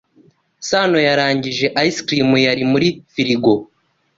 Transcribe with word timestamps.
Sanoyarangije 0.69 1.67
ice 1.87 1.99
cream 2.07 2.29
yari 2.47 2.63
muri 2.71 2.87
firigo. 3.13 3.51